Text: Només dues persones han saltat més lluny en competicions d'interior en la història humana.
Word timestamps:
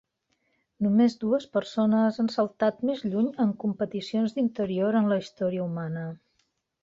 Només 0.83 1.15
dues 1.23 1.43
persones 1.57 2.17
han 2.23 2.31
saltat 2.37 2.79
més 2.91 3.05
lluny 3.11 3.29
en 3.45 3.53
competicions 3.65 4.35
d'interior 4.37 4.97
en 5.01 5.11
la 5.13 5.19
història 5.25 5.67
humana. 5.67 6.07